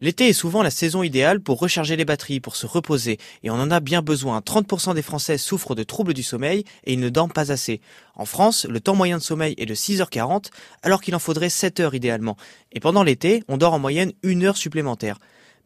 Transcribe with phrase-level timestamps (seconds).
[0.00, 3.54] L'été est souvent la saison idéale pour recharger les batteries, pour se reposer, et on
[3.54, 4.40] en a bien besoin.
[4.40, 7.80] 30% des Français souffrent de troubles du sommeil et ils ne dorment pas assez.
[8.16, 10.46] En France, le temps moyen de sommeil est de 6h40,
[10.82, 12.36] alors qu'il en faudrait 7 heures idéalement.
[12.72, 15.18] Et pendant l'été, on dort en moyenne une heure supplémentaire.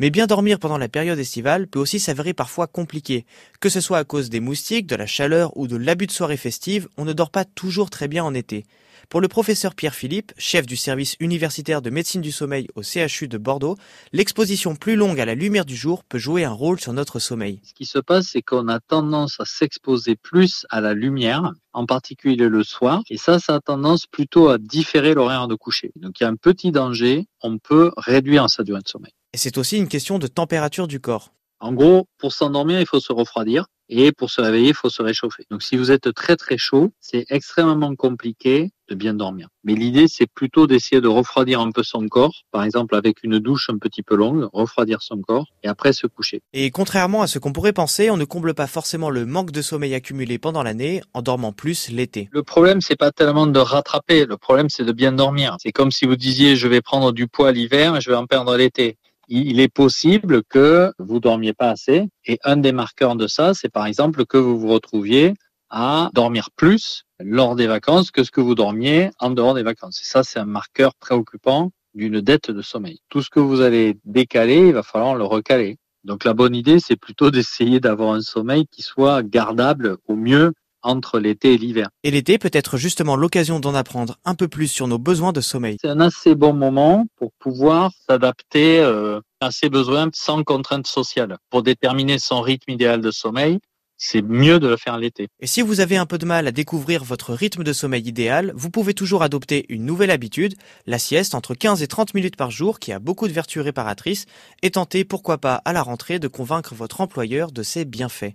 [0.00, 3.26] Mais bien dormir pendant la période estivale peut aussi s'avérer parfois compliqué.
[3.60, 6.36] Que ce soit à cause des moustiques, de la chaleur ou de l'abus de soirée
[6.36, 8.64] festive, on ne dort pas toujours très bien en été.
[9.08, 13.28] Pour le professeur Pierre Philippe, chef du service universitaire de médecine du sommeil au CHU
[13.28, 13.76] de Bordeaux,
[14.12, 17.60] l'exposition plus longue à la lumière du jour peut jouer un rôle sur notre sommeil.
[17.62, 21.86] Ce qui se passe, c'est qu'on a tendance à s'exposer plus à la lumière, en
[21.86, 25.92] particulier le soir, et ça, ça a tendance plutôt à différer l'horaire de coucher.
[25.94, 29.12] Donc il y a un petit danger, on peut réduire sa durée de sommeil.
[29.34, 31.32] Et c'est aussi une question de température du corps.
[31.58, 35.02] En gros, pour s'endormir, il faut se refroidir et pour se réveiller, il faut se
[35.02, 35.44] réchauffer.
[35.50, 39.48] Donc si vous êtes très très chaud, c'est extrêmement compliqué de bien dormir.
[39.64, 43.40] Mais l'idée, c'est plutôt d'essayer de refroidir un peu son corps, par exemple avec une
[43.40, 46.40] douche un petit peu longue, refroidir son corps et après se coucher.
[46.52, 49.62] Et contrairement à ce qu'on pourrait penser, on ne comble pas forcément le manque de
[49.62, 52.28] sommeil accumulé pendant l'année en dormant plus l'été.
[52.30, 55.56] Le problème, c'est pas tellement de rattraper, le problème, c'est de bien dormir.
[55.58, 58.26] C'est comme si vous disiez, je vais prendre du poids l'hiver et je vais en
[58.26, 58.96] perdre l'été
[59.28, 62.08] il est possible que vous dormiez pas assez.
[62.26, 65.34] Et un des marqueurs de ça, c'est par exemple que vous vous retrouviez
[65.70, 70.00] à dormir plus lors des vacances que ce que vous dormiez en dehors des vacances.
[70.00, 73.00] Et ça, c'est un marqueur préoccupant d'une dette de sommeil.
[73.08, 75.78] Tout ce que vous allez décaler, il va falloir le recaler.
[76.04, 80.52] Donc la bonne idée, c'est plutôt d'essayer d'avoir un sommeil qui soit gardable au mieux
[80.84, 81.88] entre l'été et l'hiver.
[82.04, 85.40] Et l'été peut être justement l'occasion d'en apprendre un peu plus sur nos besoins de
[85.40, 85.78] sommeil.
[85.80, 91.36] C'est un assez bon moment pour pouvoir s'adapter euh, à ses besoins sans contrainte sociale.
[91.50, 93.58] Pour déterminer son rythme idéal de sommeil,
[93.96, 95.28] c'est mieux de le faire l'été.
[95.40, 98.52] Et si vous avez un peu de mal à découvrir votre rythme de sommeil idéal,
[98.54, 100.54] vous pouvez toujours adopter une nouvelle habitude,
[100.86, 104.26] la sieste entre 15 et 30 minutes par jour qui a beaucoup de vertus réparatrices
[104.62, 108.34] et tenter pourquoi pas à la rentrée de convaincre votre employeur de ses bienfaits.